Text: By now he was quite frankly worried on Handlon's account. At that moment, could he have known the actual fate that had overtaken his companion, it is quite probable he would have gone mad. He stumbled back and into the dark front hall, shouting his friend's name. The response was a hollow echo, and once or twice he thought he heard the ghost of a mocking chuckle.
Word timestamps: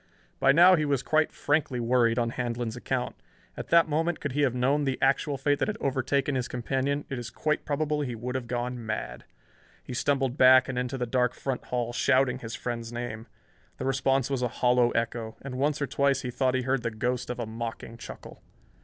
By 0.39 0.51
now 0.51 0.75
he 0.75 0.83
was 0.83 1.03
quite 1.03 1.31
frankly 1.31 1.79
worried 1.79 2.17
on 2.17 2.31
Handlon's 2.31 2.75
account. 2.75 3.15
At 3.55 3.67
that 3.67 3.87
moment, 3.87 4.19
could 4.19 4.31
he 4.31 4.41
have 4.41 4.55
known 4.55 4.83
the 4.83 4.97
actual 4.99 5.37
fate 5.37 5.59
that 5.59 5.67
had 5.67 5.77
overtaken 5.79 6.33
his 6.33 6.47
companion, 6.47 7.05
it 7.07 7.19
is 7.19 7.29
quite 7.29 7.65
probable 7.65 8.01
he 8.01 8.15
would 8.15 8.33
have 8.33 8.47
gone 8.47 8.83
mad. 8.83 9.25
He 9.83 9.93
stumbled 9.93 10.37
back 10.37 10.67
and 10.67 10.75
into 10.79 10.97
the 10.97 11.05
dark 11.05 11.35
front 11.35 11.65
hall, 11.65 11.93
shouting 11.93 12.39
his 12.39 12.55
friend's 12.55 12.91
name. 12.91 13.27
The 13.77 13.85
response 13.85 14.27
was 14.31 14.41
a 14.41 14.47
hollow 14.47 14.89
echo, 14.93 15.37
and 15.43 15.59
once 15.59 15.79
or 15.79 15.85
twice 15.85 16.23
he 16.23 16.31
thought 16.31 16.55
he 16.55 16.63
heard 16.63 16.81
the 16.81 16.89
ghost 16.89 17.29
of 17.29 17.39
a 17.39 17.45
mocking 17.45 17.95
chuckle. 17.97 18.41